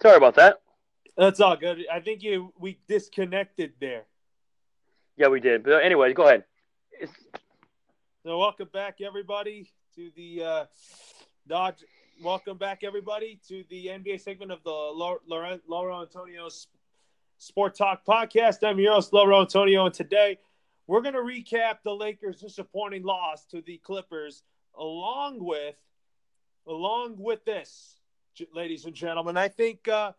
[0.00, 0.60] Sorry about that.
[1.16, 1.84] That's all good.
[1.92, 4.04] I think you we disconnected there.
[5.16, 5.64] Yeah, we did.
[5.64, 6.44] But anyways, go ahead.
[6.92, 7.12] It's...
[8.22, 10.64] So welcome back, everybody, to the uh,
[11.48, 11.84] Dodge.
[12.22, 16.68] Welcome back, everybody, to the NBA segment of the Laura, Laura Antonio's
[17.38, 18.58] Sport Talk podcast.
[18.62, 20.38] I'm your host, Laura Antonio, and today
[20.86, 24.44] we're going to recap the Lakers' disappointing loss to the Clippers,
[24.76, 25.74] along with,
[26.68, 27.97] along with this,
[28.52, 29.36] ladies and gentlemen.
[29.36, 30.12] I think, uh,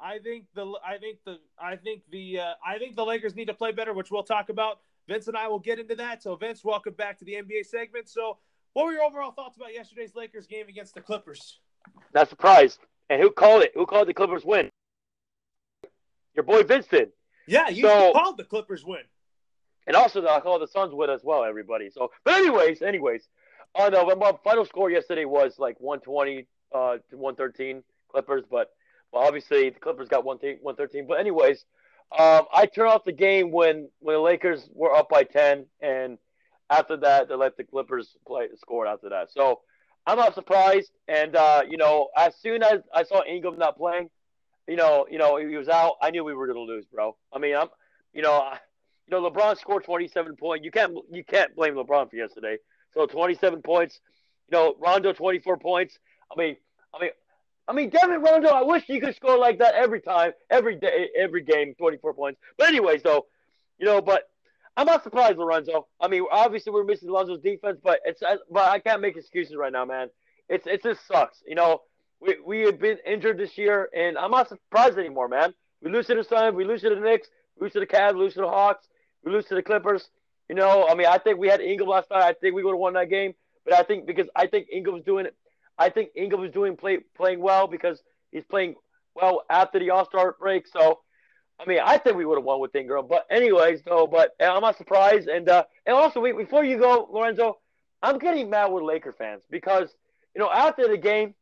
[0.00, 3.46] I think the, I think the, I think the, uh, I think the Lakers need
[3.46, 4.80] to play better, which we'll talk about.
[5.08, 6.22] Vince and I will get into that.
[6.22, 8.08] So, Vince, welcome back to the NBA segment.
[8.08, 8.38] So,
[8.72, 11.58] what were your overall thoughts about yesterday's Lakers game against the Clippers?
[12.14, 12.78] Not surprised.
[13.08, 13.72] And who called it?
[13.74, 14.70] Who called the Clippers win?
[16.34, 17.10] Your boy Vince did.
[17.48, 19.02] Yeah, you so, called the Clippers win
[19.90, 21.90] and also I call the Suns win as well, everybody.
[21.90, 23.28] So, but anyways, anyways,
[23.74, 28.70] on uh, my final score yesterday was like 120 uh, 113 Clippers, but
[29.12, 31.06] well, obviously the Clippers got 113.
[31.06, 31.64] But anyways,
[32.16, 36.18] um, I turned off the game when when the Lakers were up by 10, and
[36.68, 39.30] after that they let the Clippers play score after that.
[39.32, 39.60] So
[40.06, 44.10] I'm not surprised, and uh, you know, as soon as I saw Ingram not playing,
[44.66, 47.16] you know, you know he was out, I knew we were gonna lose, bro.
[47.32, 47.68] I mean, I'm,
[48.12, 48.52] you know.
[49.10, 50.64] you know, LeBron scored 27 points.
[50.64, 52.58] You can't you can't blame LeBron for yesterday.
[52.94, 54.00] So 27 points.
[54.50, 55.98] You know, Rondo 24 points.
[56.32, 56.56] I mean,
[56.94, 57.10] I mean,
[57.68, 58.48] I mean, Devin Rondo.
[58.48, 62.40] I wish he could score like that every time, every day, every game, 24 points.
[62.56, 63.26] But anyways, though,
[63.78, 64.28] you know, but
[64.76, 65.86] I'm not surprised, Lorenzo.
[66.00, 69.72] I mean, obviously we're missing Lonzo's defense, but it's but I can't make excuses right
[69.72, 70.08] now, man.
[70.48, 71.42] It's it just sucks.
[71.46, 71.82] You know,
[72.20, 75.54] we we have been injured this year, and I'm not surprised anymore, man.
[75.82, 78.14] We lose to the Suns, we lose to the Knicks, we lose to the Cavs,
[78.14, 78.86] we lose to the Hawks.
[79.24, 80.08] We lose to the Clippers.
[80.48, 82.22] You know, I mean, I think we had Ingram last night.
[82.22, 83.34] I think we would have won that game.
[83.64, 85.36] But I think because I think Ingram was doing it,
[85.80, 88.74] I think Ingram was doing play playing well because he's playing
[89.14, 90.68] well after the All Star break.
[90.68, 91.00] So,
[91.58, 93.06] I mean, I think we would have won with Ingram.
[93.08, 95.28] But anyways, though, but I'm not surprised.
[95.28, 97.58] And uh, and also, wait, before you go, Lorenzo,
[98.02, 99.88] I'm getting mad with Laker fans because
[100.34, 101.34] you know after the game,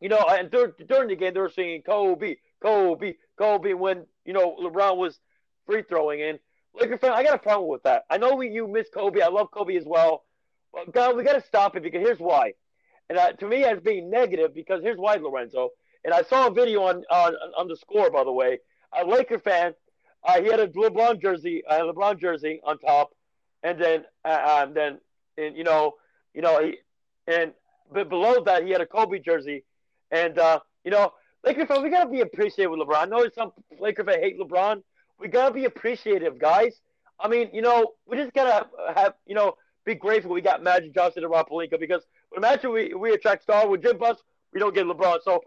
[0.00, 4.32] you know, and dur- during the game they were singing Kobe, Kobe, Kobe when you
[4.32, 5.18] know LeBron was
[5.66, 6.38] free throwing in.
[6.72, 8.04] Laker fan, I got a problem with that.
[8.10, 9.22] I know we, you miss Kobe.
[9.22, 10.24] I love Kobe as well.
[10.72, 12.52] But God, we got to stop it because here's why.
[13.08, 15.70] And to me, as being negative, because here's why, Lorenzo.
[16.04, 18.58] And I saw a video on on, on the score, by the way.
[18.98, 19.74] A Laker fan,
[20.24, 23.10] uh, he had a LeBron jersey, a LeBron jersey on top,
[23.62, 24.98] and then uh, and then
[25.36, 25.94] and you know,
[26.34, 26.78] you know, he
[27.26, 27.52] and
[27.92, 29.64] but below that he had a Kobe jersey,
[30.10, 31.12] and uh, you know,
[31.44, 33.02] Laker fan, we gotta be appreciative with LeBron.
[33.02, 34.82] I know some Laker fan hate LeBron,
[35.18, 36.80] we gotta be appreciative, guys.
[37.18, 40.92] I mean, you know, we just gotta have, you know, be grateful we got Magic
[40.94, 42.02] Johnson and Rob Pelinka because
[42.36, 44.18] imagine we, we attract star with Jim Buss,
[44.52, 45.18] we don't get LeBron.
[45.24, 45.42] So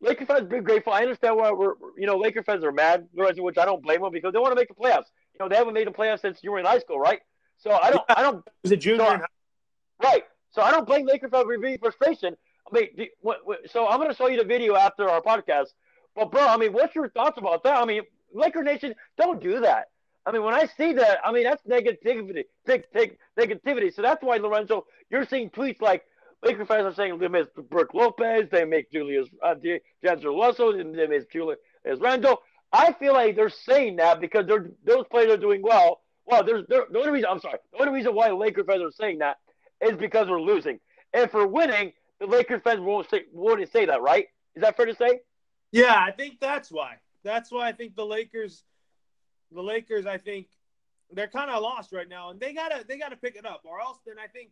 [0.00, 0.92] Laker fans be grateful.
[0.92, 4.12] I understand why we're, you know, Laker fans are mad, which I don't blame them
[4.12, 5.06] because they want to make the playoffs.
[5.34, 7.20] You know, they haven't made the playoffs since you were in high school, right?
[7.58, 8.44] So I don't, I don't.
[8.62, 9.04] Was it junior?
[9.04, 9.20] So,
[10.02, 10.24] right.
[10.52, 12.36] So I don't blame Laker fans for being frustration.
[12.72, 15.68] I mean, what, what, so I'm going to show you the video after our podcast.
[16.16, 17.76] But bro, I mean, what's your thoughts about that?
[17.76, 19.88] I mean, Laker Nation, don't do that.
[20.26, 23.92] I mean, when I see that, I mean that's negativity, take, take negativity.
[23.94, 26.04] So that's why Lorenzo, you're seeing tweets like
[26.42, 29.54] Laker fans are saying they miss Brook Lopez, they make Julius uh,
[30.02, 32.40] D'Angelo Russell, and they miss Julius Randle.
[32.72, 36.00] I feel like they're saying that because they're those players are doing well.
[36.26, 39.18] Well, there's the only reason I'm sorry, the only reason why Laker fans are saying
[39.18, 39.38] that
[39.80, 40.78] is because we're losing.
[41.12, 44.26] And for winning, the Lakers fans won't say won't say that, right?
[44.54, 45.20] Is that fair to say?
[45.72, 46.96] Yeah, I think that's why.
[47.24, 48.62] That's why I think the Lakers,
[49.52, 50.46] the Lakers, I think
[51.12, 53.80] they're kind of lost right now, and they gotta they gotta pick it up, or
[53.80, 54.50] else then I think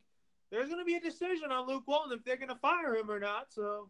[0.51, 3.47] there's gonna be a decision on Luke Walton if they're gonna fire him or not.
[3.51, 3.89] So.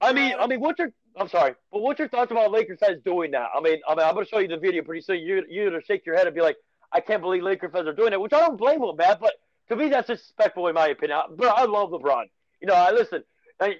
[0.00, 0.92] I mean, I mean, what's your?
[1.16, 3.48] I'm sorry, but what's your thoughts about Lakers fans doing that?
[3.54, 5.18] I mean, I mean, I'm gonna show you the video pretty soon.
[5.20, 6.56] You you're gonna shake your head and be like,
[6.92, 9.16] I can't believe Lakers fans are doing it, which I don't blame them, man.
[9.20, 9.34] But
[9.68, 11.18] to me, that's disrespectful in my opinion.
[11.36, 12.24] But I love LeBron.
[12.60, 13.24] You know, I listen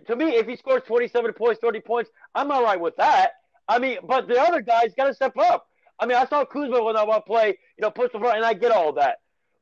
[0.07, 3.33] to me, if he scores 27 points, 30 points, I'm all right with that.
[3.73, 5.67] I mean, but the other guys got to step up.
[5.99, 8.37] I mean, I saw Kuzma when I want to play, you know, push the front,
[8.37, 9.21] and I get all that.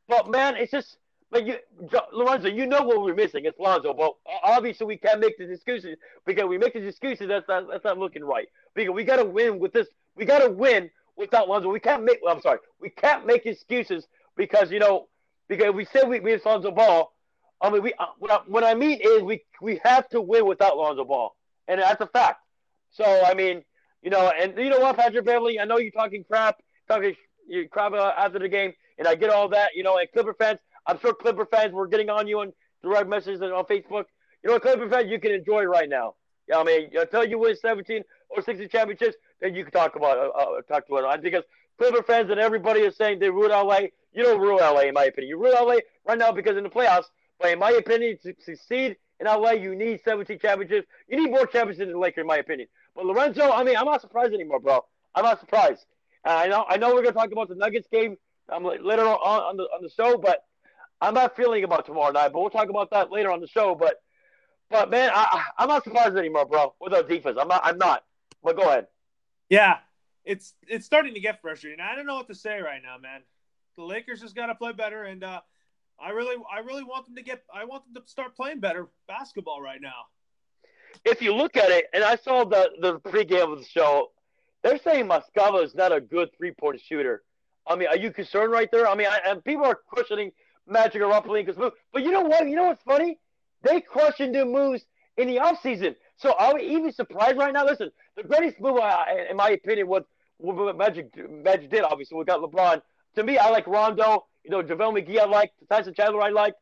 [0.08, 0.96] But man, it's just
[1.30, 1.56] like you,
[2.12, 3.44] Lorenzo, you know what we're missing.
[3.44, 5.96] It's Lonzo, but obviously we can't make the excuses
[6.26, 7.28] because we make the excuses.
[7.28, 8.48] That's not that's not looking right.
[8.74, 9.86] Because we got to win with this.
[10.16, 11.70] We got to win without Lonzo.
[11.70, 12.18] We can't make.
[12.28, 12.58] I'm sorry.
[12.80, 15.06] We can't make excuses because you know
[15.48, 17.12] because we said we we Lonzo Ball,
[17.60, 20.46] I mean, we uh, what, I, what I mean is we we have to win
[20.46, 21.36] without Lonzo Ball,
[21.68, 22.40] and that's a fact.
[22.90, 23.62] So I mean,
[24.02, 26.56] you know, and you know what, Patrick Beverley, I know you're talking crap,
[26.88, 27.14] talking
[27.46, 29.70] you crap after the game, and I get all that.
[29.74, 32.52] You know, and Clipper fans, I'm sure Clipper fans were getting on you on
[32.82, 34.04] direct messages on Facebook.
[34.42, 36.14] You know, Clipper fans, you can enjoy right now.
[36.48, 40.18] Yeah, I mean, until you win 17 or 16 championships, then you can talk about
[40.18, 41.04] uh, uh, talk to it.
[41.04, 41.44] I think because
[41.78, 43.80] Clipper fans and everybody is saying they root LA.
[44.12, 45.28] You don't root LA, in my opinion.
[45.28, 45.76] You root LA
[46.06, 47.04] right now because in the playoffs.
[47.38, 50.86] But in my opinion, to succeed in LA, you need 17 championships.
[51.08, 52.68] You need more championships than the Lakers, in my opinion.
[52.94, 54.84] But Lorenzo, I mean, I'm not surprised anymore, bro.
[55.14, 55.84] I'm not surprised.
[56.24, 58.16] And I know, I know, we're gonna talk about the Nuggets game
[58.50, 60.44] um, later on, on the on the show, but
[61.00, 62.32] I'm not feeling about tomorrow night.
[62.32, 63.74] But we'll talk about that later on the show.
[63.74, 64.02] But,
[64.68, 66.74] but man, I, I'm not surprised anymore, bro.
[66.80, 67.62] With our defense, I'm not.
[67.64, 68.04] I'm not.
[68.42, 68.86] But go ahead.
[69.48, 69.78] Yeah,
[70.24, 71.80] it's it's starting to get frustrating.
[71.80, 73.22] I don't know what to say right now, man.
[73.76, 75.40] The Lakers just got to play better, and uh,
[75.98, 77.42] I really, I really want them to get.
[77.52, 80.06] I want them to start playing better basketball right now.
[81.04, 84.10] If you look at it, and I saw the the pregame of the show,
[84.62, 87.22] they're saying Muscala is not a good three point shooter.
[87.66, 88.88] I mean, are you concerned right there?
[88.88, 90.32] I mean, I, and people are questioning
[90.66, 92.48] Magic or Pelinka's move, but you know what?
[92.48, 93.18] You know what's funny?
[93.62, 94.84] They questioned their moves
[95.16, 95.94] in the offseason.
[96.16, 97.64] So are we even surprised right now?
[97.64, 100.04] Listen, the greatest move, uh, in my opinion, was
[100.38, 101.82] what Magic Magic did.
[101.82, 102.82] Obviously, we got LeBron.
[103.16, 104.26] To me, I like Rondo.
[104.44, 106.54] You know, JaVale McGee, I like Tyson Chandler, I like.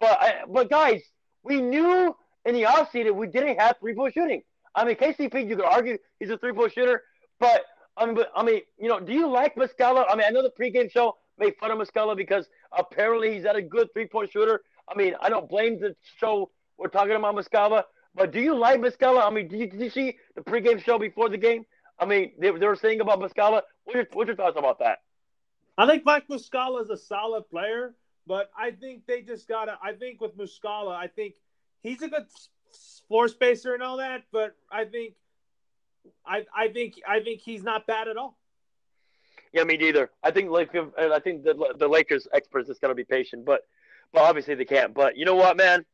[0.00, 1.02] But I, but guys,
[1.42, 4.42] we knew in the offseason we didn't have three point shooting.
[4.74, 7.02] I mean, KCP, you could argue he's a three point shooter,
[7.38, 7.64] but
[7.96, 10.04] I mean, but, I mean, you know, do you like Muscala?
[10.08, 12.46] I mean, I know the pregame show made fun of Muscala because
[12.76, 14.62] apparently he's not a good three point shooter.
[14.88, 17.84] I mean, I don't blame the show we're talking about Muscala,
[18.14, 19.26] but do you like Muscala?
[19.26, 21.64] I mean, did you, did you see the pregame show before the game?
[21.98, 23.62] I mean, they, they were saying about Muscala.
[23.84, 24.98] What's your, what's your thoughts about that?
[25.78, 27.94] I think Mike Muscala is a solid player,
[28.26, 29.78] but I think they just got to.
[29.82, 31.34] I think with Muscala, I think
[31.86, 32.26] he's a good
[33.08, 35.14] floor spacer and all that, but I think,
[36.26, 38.36] I I think I think he's not bad at all.
[39.52, 40.10] Yeah, me neither.
[40.22, 43.62] I think like I think the the Lakers experts just gotta be patient, but
[44.12, 44.94] but obviously they can't.
[44.94, 45.84] But you know what, man?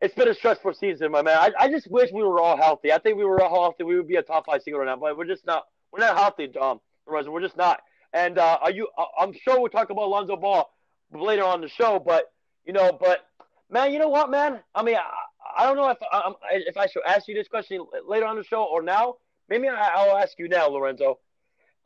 [0.00, 1.36] it's been a stressful season, my man.
[1.38, 2.92] I, I just wish we were all healthy.
[2.92, 3.84] I think we were all healthy.
[3.84, 5.64] We would be a top five single right now, but we're just not.
[5.92, 6.80] We're not healthy, Dom.
[7.06, 7.80] We're just not.
[8.12, 8.88] And uh, are you?
[9.18, 10.70] I'm sure we'll talk about Lonzo Ball
[11.12, 12.26] later on the show, but
[12.64, 13.26] you know, but
[13.70, 14.60] man, you know what, man?
[14.74, 17.84] I mean, I, I don't know if I, if I should ask you this question
[18.06, 19.16] later on the show or now.
[19.48, 21.18] Maybe I, will ask you now, Lorenzo.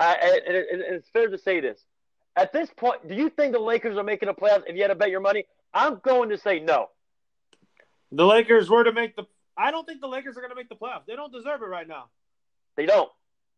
[0.00, 1.79] Uh, and, and it's fair to say this.
[2.34, 4.64] At this point, do you think the Lakers are making the playoffs?
[4.67, 6.88] If you had to bet your money, I'm going to say no.
[8.11, 9.25] The Lakers were to make the.
[9.56, 11.06] I don't think the Lakers are going to make the playoffs.
[11.06, 12.06] They don't deserve it right now.
[12.76, 13.11] They don't.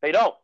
[0.03, 0.35] They don't.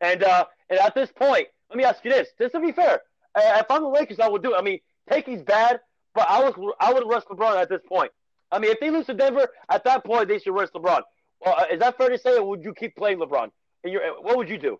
[0.00, 3.02] And uh, and at this point, let me ask you this: This to be fair,
[3.36, 4.54] if I'm the Lakers, I would do.
[4.54, 4.58] It.
[4.58, 4.80] I mean,
[5.10, 5.80] Takey's bad,
[6.14, 8.12] but I was I would rest LeBron at this point.
[8.50, 11.02] I mean, if they lose to Denver, at that point they should rest LeBron.
[11.44, 13.50] Uh, is that fair to say, or would you keep playing LeBron?
[13.82, 14.78] And your, what would you do?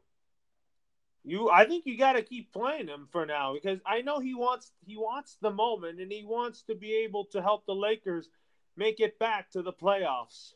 [1.25, 4.35] You, I think you got to keep playing him for now because I know he
[4.35, 8.29] wants he wants the moment and he wants to be able to help the Lakers
[8.77, 10.55] make it back to the playoffs.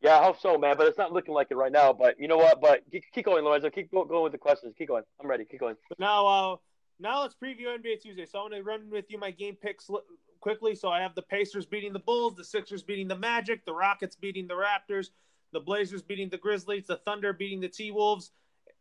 [0.00, 0.76] Yeah, I hope so, man.
[0.78, 1.92] But it's not looking like it right now.
[1.92, 2.60] But you know what?
[2.60, 3.68] But keep going, Lorenzo.
[3.68, 4.74] Keep going with the questions.
[4.78, 5.02] Keep going.
[5.20, 5.44] I'm ready.
[5.44, 5.76] Keep going.
[5.90, 6.56] But now, uh,
[7.00, 8.26] now let's preview NBA Tuesday.
[8.26, 9.90] So I'm gonna run with you my game picks
[10.40, 10.74] quickly.
[10.74, 14.16] So I have the Pacers beating the Bulls, the Sixers beating the Magic, the Rockets
[14.16, 15.10] beating the Raptors,
[15.52, 18.32] the Blazers beating the Grizzlies, the Thunder beating the T Wolves,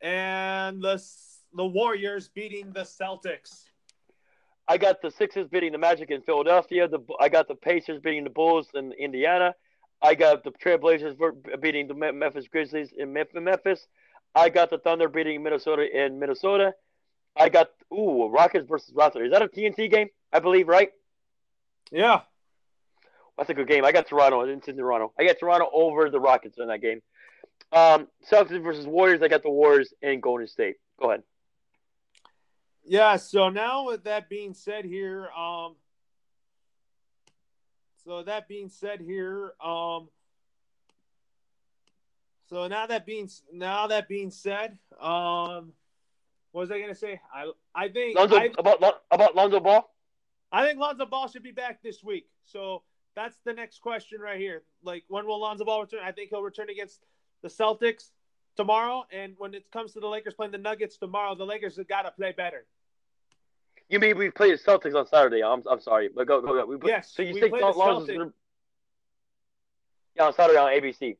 [0.02, 1.02] and the
[1.54, 3.64] the Warriors beating the Celtics.
[4.68, 6.88] I got the Sixers beating the Magic in Philadelphia.
[6.88, 9.56] The I got the Pacers beating the Bulls in Indiana.
[10.02, 11.18] I got the Trailblazers
[11.60, 13.88] beating the Memphis Grizzlies in Memphis.
[14.36, 16.74] I got the Thunder beating Minnesota in Minnesota.
[17.36, 19.26] I got ooh Rockets versus Raptors.
[19.26, 20.10] Is that a TNT game?
[20.32, 20.92] I believe, right?
[21.92, 22.22] Yeah,
[23.38, 23.86] that's a good game.
[23.86, 24.42] I got Toronto.
[24.42, 25.14] I didn't in Toronto.
[25.18, 27.02] I got Toronto over the Rockets in that game.
[27.72, 29.22] Um, Celtics versus Warriors.
[29.22, 30.76] I got the Warriors and Golden State.
[31.00, 31.24] Go ahead.
[32.84, 35.76] Yeah, so now with that being said here, um
[38.04, 40.10] so that being said here, um
[42.50, 45.74] so now that being now that being said, um
[46.52, 47.20] what was I gonna say?
[47.34, 49.90] I I think Lonzo, I, about about Lonzo Ball.
[50.52, 52.28] I think Lonzo Ball should be back this week.
[52.46, 52.84] So
[53.16, 54.64] that's the next question right here.
[54.84, 56.00] Like when will Lonzo Ball return?
[56.04, 57.06] I think he'll return against
[57.42, 58.10] the Celtics
[58.56, 59.06] tomorrow.
[59.12, 62.04] And when it comes to the Lakers playing the Nuggets tomorrow, the Lakers have got
[62.04, 62.66] to play better.
[63.90, 65.44] You mean we played the Celtics on Saturday?
[65.44, 66.66] I'm, I'm sorry, but go go go.
[66.66, 67.12] We play, yes.
[67.12, 68.32] So you think Lonzo's gonna...
[70.16, 71.18] Yeah, on Saturday on ABC.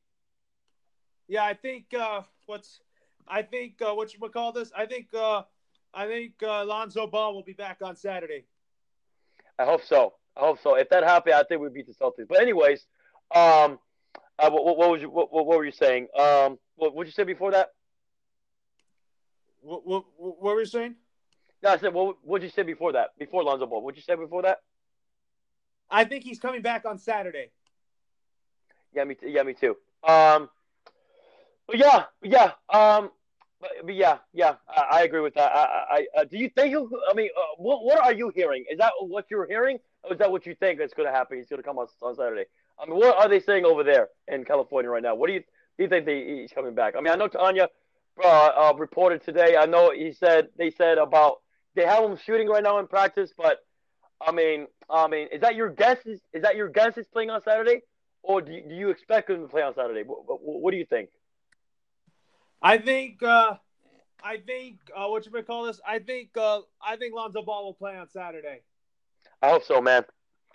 [1.28, 2.82] Yeah, I think uh, what's
[3.30, 4.72] I think uh, what you would call this?
[4.76, 5.44] I think uh,
[5.94, 8.46] I think uh, Lonzo Ball will be back on Saturday.
[9.58, 10.14] I hope so.
[10.36, 10.76] I hope so.
[10.76, 12.28] If that happens, I think we beat the Celtics.
[12.28, 12.86] But anyways,
[13.36, 13.80] um,
[14.40, 16.08] uh, what, what, was you what, what were you saying?
[16.18, 17.70] Um, what would you say before that?
[19.62, 20.96] What, what, what were you saying?
[21.62, 23.10] No, I said, what would you say before that?
[23.20, 24.60] Before Lonzo Ball, what'd you say before that?
[25.92, 27.52] I think he's coming back on Saturday.
[28.94, 29.28] Yeah, me, too.
[29.28, 29.76] yeah, me too.
[30.08, 30.50] Um,
[31.68, 32.52] but yeah, yeah.
[32.70, 33.12] Um,
[33.62, 34.56] but, but yeah, yeah.
[34.68, 35.52] I, I, agree with that.
[35.54, 36.76] I, I, uh, do you think?
[36.76, 38.66] I mean, uh, what what are you hearing?
[38.70, 41.38] Is that what you're hearing, or is that what you think that's going to happen?
[41.38, 42.46] He's going to come on on Saturday.
[42.82, 45.16] I mean, what are they saying over there in California right now?
[45.16, 45.40] What do you
[45.78, 45.84] do?
[45.84, 46.96] You think they, he's coming back?
[46.98, 47.70] I mean, I know Tanya
[48.22, 49.56] uh, uh, reported today.
[49.58, 51.38] I know he said they said about
[51.76, 53.60] they have him shooting right now in practice, but
[54.22, 55.98] I mean, I mean, is that your guess?
[56.06, 56.98] Is, is that your guess?
[56.98, 57.82] Is playing on Saturday,
[58.24, 60.04] or do you, do you expect him to play on Saturday?
[60.06, 61.10] What, what, what do you think?
[62.62, 63.22] I think.
[63.24, 63.56] Uh,
[64.24, 64.80] I think.
[64.96, 65.80] Uh, what you may call this?
[65.88, 66.30] I think.
[66.36, 68.62] Uh, I think Lonzo Ball will play on Saturday.
[69.42, 70.04] I hope so, man.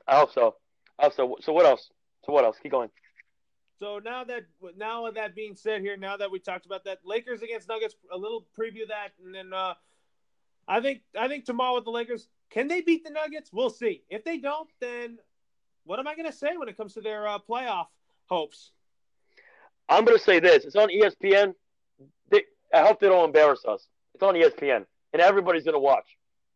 [0.06, 0.56] I hope so.
[0.99, 1.37] I hope so.
[1.40, 1.90] So what else?
[2.26, 2.56] So what else?
[2.62, 2.90] Keep going.
[3.80, 4.44] So now that
[4.76, 8.16] now that being said here, now that we talked about that, Lakers against Nuggets, a
[8.16, 9.75] little preview that, and then uh,
[10.68, 13.50] I think I think tomorrow with the Lakers, can they beat the Nuggets?
[13.52, 14.02] We'll see.
[14.08, 15.18] If they don't, then
[15.84, 17.87] what am I going to say when it comes to their uh, playoff
[18.26, 18.70] hopes?
[19.88, 21.54] I'm going to say this: it's on ESPN.
[22.31, 23.87] They, I hope they don't embarrass us.
[24.15, 26.07] It's on ESPN, and everybody's going to watch.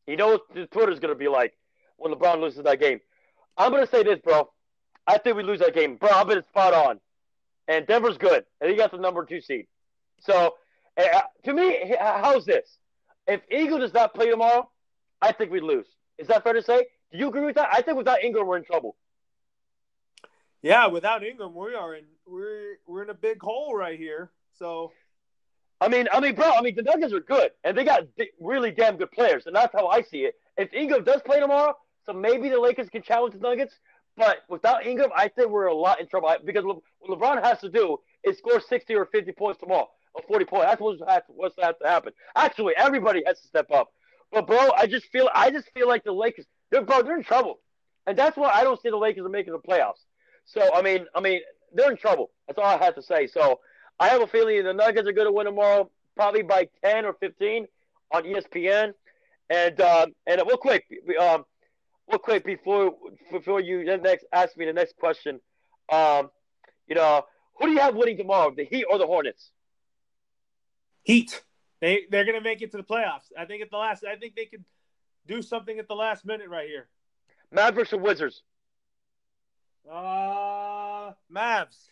[0.07, 1.54] You know what Twitter's going to be like
[1.97, 3.00] when LeBron loses that game.
[3.57, 4.49] I'm going to say this, bro.
[5.07, 6.11] I think we lose that game, bro.
[6.11, 7.00] I bet it's spot on.
[7.66, 9.66] And Denver's good, and he got the number two seed.
[10.21, 10.54] So,
[10.97, 12.78] uh, to me, how's this?
[13.26, 14.71] If Eagle does not play tomorrow,
[15.21, 15.87] I think we lose.
[16.16, 16.87] Is that fair to say?
[17.12, 17.68] Do you agree with that?
[17.73, 18.97] I think without Ingram, we're in trouble.
[20.62, 24.30] Yeah, without Ingram, we are in we're we're in a big hole right here.
[24.59, 24.92] So,
[25.80, 28.02] I mean, I mean, bro, I mean, the Nuggets are good, and they got
[28.40, 30.35] really damn good players, and that's how I see it.
[30.56, 33.75] If Ingram does play tomorrow, so maybe the Lakers can challenge the Nuggets.
[34.16, 37.68] But without Ingram, I think we're a lot in trouble because what LeBron has to
[37.68, 40.66] do is score 60 or 50 points tomorrow or 40 points.
[40.66, 42.12] That's what's what's to happen.
[42.35, 43.90] Actually, everybody has to step up.
[44.32, 47.23] But bro, I just feel I just feel like the Lakers, they're bro, they're in
[47.23, 47.61] trouble,
[48.06, 50.04] and that's why I don't see the Lakers making the playoffs.
[50.47, 51.40] So I mean, I mean,
[51.73, 52.30] they're in trouble.
[52.47, 53.28] That's all I have to say.
[53.28, 53.61] So
[54.00, 57.14] I have a feeling the Nuggets are going to win tomorrow, probably by 10 or
[57.14, 57.66] 15
[58.12, 58.92] on ESPN.
[59.50, 60.84] And um, and real quick,
[61.18, 61.44] um,
[62.08, 62.92] real quick before
[63.32, 65.40] before you next ask me the next question,
[65.90, 66.30] um,
[66.86, 67.24] you know,
[67.56, 69.50] who do you have winning tomorrow, the Heat or the Hornets?
[71.02, 71.42] Heat.
[71.80, 73.32] They they're gonna make it to the playoffs.
[73.38, 74.04] I think at the last.
[74.04, 74.64] I think they could
[75.26, 76.88] do something at the last minute right here.
[77.50, 78.42] Mavericks or Wizards?
[79.90, 81.88] Uh, Mavs.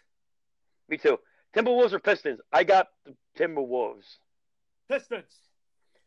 [0.88, 1.18] Me too.
[1.56, 2.40] Timberwolves or Pistons?
[2.52, 4.18] I got the Timberwolves.
[4.88, 5.32] Pistons.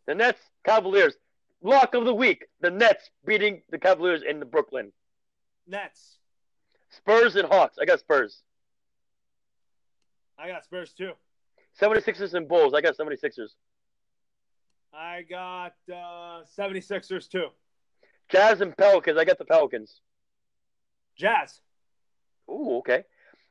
[0.06, 1.16] The Nets, Cavaliers.
[1.62, 4.92] Lock of the week: the Nets beating the Cavaliers in the Brooklyn.
[5.68, 6.18] Nets.
[6.90, 7.78] Spurs and Hawks.
[7.80, 8.42] I got Spurs.
[10.38, 11.12] I got Spurs too.
[11.80, 12.74] 76ers and Bulls.
[12.74, 13.50] I got 76ers.
[14.94, 17.48] I got uh, 76ers too.
[18.30, 19.18] Jazz and Pelicans.
[19.18, 20.02] I got the Pelicans.
[21.18, 21.60] Jazz.
[22.50, 23.04] Ooh, okay.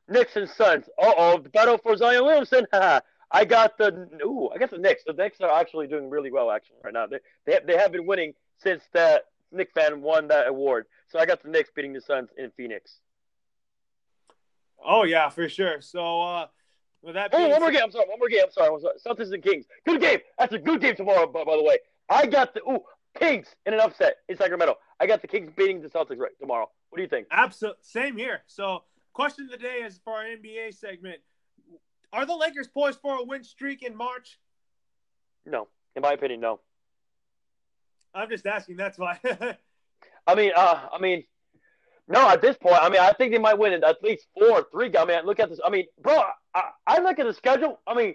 [0.08, 0.86] Knicks and Suns.
[0.98, 2.66] Uh oh, the battle for Zion Williamson.
[3.30, 5.04] I got the ooh, I got the Knicks.
[5.06, 7.06] The Knicks are actually doing really well actually right now.
[7.06, 10.86] They they have, they have been winning since that Knick fan won that award.
[11.08, 13.00] So I got the Knicks beating the Suns in Phoenix.
[14.84, 15.80] Oh yeah, for sure.
[15.80, 16.46] So uh
[17.02, 17.82] with that oh, one more game.
[17.84, 18.06] I'm sorry.
[18.08, 18.42] One more game.
[18.44, 18.74] I'm sorry.
[18.74, 18.96] I'm sorry.
[19.06, 19.66] Celtics and Kings.
[19.86, 20.18] Good game.
[20.38, 21.26] That's a good game tomorrow.
[21.26, 22.80] By, by the way, I got the ooh
[23.18, 24.76] Kings in an upset in Sacramento.
[25.00, 26.68] I got the Kings beating the Celtics right tomorrow.
[26.90, 27.26] What do you think?
[27.30, 27.78] Absolutely.
[27.82, 28.42] Same here.
[28.46, 28.84] So,
[29.18, 31.18] question of the day is for our NBA segment:
[32.12, 34.38] Are the Lakers poised for a win streak in March?
[35.44, 36.60] No, in my opinion, no.
[38.14, 38.76] I'm just asking.
[38.76, 39.18] That's why.
[40.28, 41.24] I mean, uh, I mean,
[42.06, 44.66] no, at this point, I mean, I think they might win at least four or
[44.70, 44.96] three.
[44.96, 45.58] I mean, look at this.
[45.66, 46.22] I mean, bro,
[46.54, 47.80] I, I look at the schedule.
[47.88, 48.14] I mean,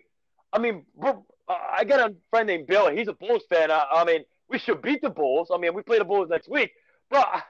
[0.53, 3.71] I mean, bro, I got a friend named Bill, and he's a Bulls fan.
[3.71, 5.51] I, I mean, we should beat the Bulls.
[5.53, 6.71] I mean, we play the Bulls next week.
[7.09, 7.41] Bro, I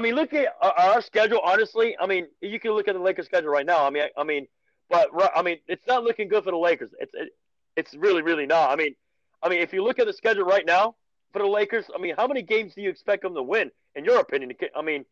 [0.00, 1.40] mean, look at our, schedule.
[1.44, 3.84] Honestly, I mean, you can look at the Lakers schedule right now.
[3.86, 4.46] I mean, I, I mean,
[4.90, 6.90] but I mean, it's not looking good for the Lakers.
[6.98, 7.30] It's it,
[7.76, 8.70] it's really really not.
[8.70, 8.94] I mean,
[9.42, 10.96] I mean, if you look at the schedule right now
[11.32, 13.70] for the Lakers, I mean, how many games do you expect them to win?
[13.94, 15.04] In your opinion, I mean,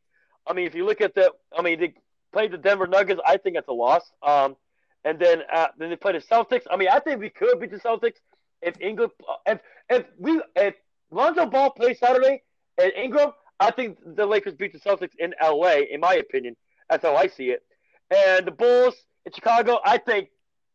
[0.46, 1.94] I mean, if you look at the, I mean, they
[2.32, 3.20] played the Denver Nuggets.
[3.26, 4.02] I think that's a loss.
[4.22, 4.56] Um,
[5.04, 6.62] and then uh, then they play the Celtics.
[6.70, 8.16] I mean, I think we could beat the Celtics
[8.60, 9.10] if Ingram,
[9.46, 10.74] if if we if
[11.10, 12.42] Lonzo Ball plays Saturday
[12.78, 15.82] and Ingram, I think the Lakers beat the Celtics in LA.
[15.90, 16.56] In my opinion,
[16.88, 17.62] that's how I see it.
[18.10, 18.94] And the Bulls
[19.24, 20.28] in Chicago, I think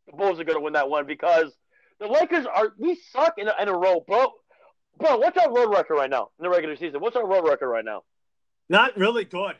[0.07, 1.51] the Bulls are going to win that one because
[1.99, 4.31] the Lakers are we suck in a, in a row, bro.
[4.97, 6.99] Bro, what's our road record right now in the regular season?
[7.01, 8.03] What's our road record right now?
[8.69, 9.55] Not really good.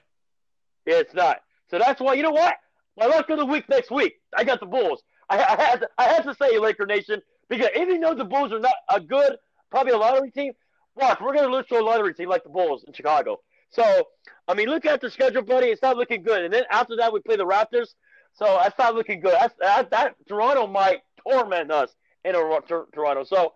[0.86, 1.38] Yeah, it's not.
[1.70, 2.56] So that's why you know what?
[2.98, 4.16] My luck of the week next week.
[4.36, 5.04] I got the Bulls.
[5.30, 8.52] I, I had to, I had to say Laker Nation because even though the Bulls
[8.52, 9.38] are not a good,
[9.70, 10.54] probably a lottery team,
[10.98, 13.40] watch we're gonna lose to a lottery team like the Bulls in Chicago.
[13.70, 14.08] So
[14.48, 15.68] I mean, look at the schedule, buddy.
[15.68, 16.44] It's not looking good.
[16.44, 17.96] And then after that, we play the Raptors.
[18.34, 19.34] So that's not looking good.
[19.40, 22.60] That's, that, that Toronto might torment us in a,
[22.94, 23.24] Toronto.
[23.24, 23.54] So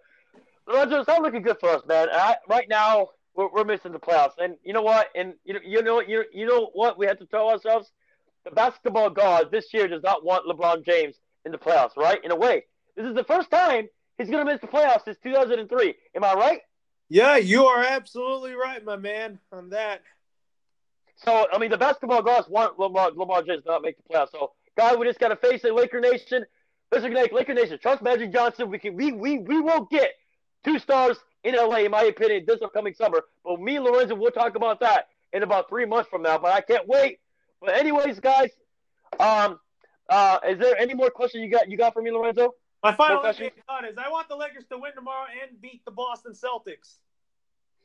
[0.67, 2.09] it's not looking good for us, man.
[2.11, 4.33] I, right now, we're, we're, missing the playoffs.
[4.37, 5.09] And you know what?
[5.15, 6.97] And you know, you know, you, you know what?
[6.97, 7.91] We have to tell ourselves:
[8.43, 11.95] the basketball god this year does not want LeBron James in the playoffs.
[11.95, 12.19] Right?
[12.23, 12.65] In a way,
[12.97, 15.95] this is the first time he's going to miss the playoffs since 2003.
[16.15, 16.59] Am I right?
[17.13, 20.01] Yeah, you are absolutely right, my man, on that.
[21.17, 24.31] So, I mean, the basketball gods want Lamar, LeBron James not make the playoffs.
[24.31, 26.45] So, guy, we just got to face it, Laker Nation.
[26.89, 28.69] Listen, Laker Nation, trust Magic Johnson.
[28.69, 30.11] We can, we, we, we will get
[30.63, 33.23] two stars in LA, in my opinion, this upcoming summer.
[33.43, 36.37] But me and Lorenzo, we'll talk about that in about three months from now.
[36.37, 37.19] But I can't wait.
[37.59, 38.51] But anyways, guys,
[39.19, 39.59] um,
[40.09, 41.69] uh, is there any more questions you got?
[41.69, 42.53] You got for me, Lorenzo?
[42.83, 46.33] My final thought is I want the Lakers to win tomorrow and beat the Boston
[46.33, 46.95] Celtics.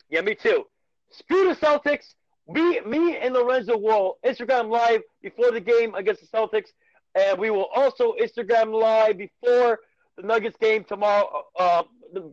[0.08, 0.66] Yeah, me too.
[1.10, 2.14] Screw the Celtics.
[2.48, 6.68] Me, me and Lorenzo will Instagram live before the game against the Celtics,
[7.14, 9.80] and we will also Instagram live before
[10.16, 11.42] the Nuggets game tomorrow.
[11.58, 11.82] Uh,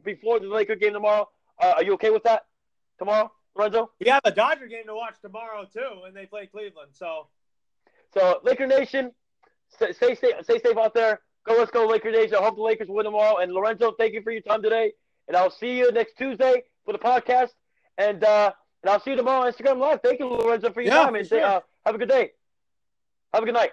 [0.03, 1.27] before the Laker game tomorrow.
[1.61, 2.45] Uh, are you okay with that
[2.99, 3.91] tomorrow, Lorenzo?
[3.99, 6.91] Yeah, the Dodger game to watch tomorrow too, and they play Cleveland.
[6.93, 7.27] So,
[8.13, 9.11] so Laker Nation,
[9.69, 11.21] stay stay stay safe out there.
[11.45, 12.35] Go, let's go, Laker Nation.
[12.35, 13.37] I hope the Lakers win tomorrow.
[13.37, 14.93] And Lorenzo, thank you for your time today.
[15.27, 17.49] And I'll see you next Tuesday for the podcast.
[17.97, 19.99] And uh, and I'll see you tomorrow on Instagram Live.
[20.03, 21.15] Thank you, Lorenzo, for your yeah, time.
[21.15, 21.43] And sure.
[21.43, 22.31] uh, have a good day.
[23.33, 23.71] Have a good night.